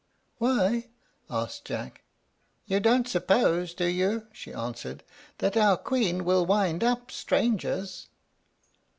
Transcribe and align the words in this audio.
"Why?" 0.39 0.87
asked 1.29 1.65
Jack. 1.65 2.01
"You 2.65 2.79
don't 2.79 3.07
suppose, 3.07 3.75
do 3.75 3.85
you," 3.85 4.25
she 4.33 4.51
answered, 4.51 5.03
"that 5.37 5.55
our 5.55 5.77
Queen 5.77 6.25
will 6.25 6.43
wind 6.43 6.83
up 6.83 7.11
strangers?" 7.11 8.07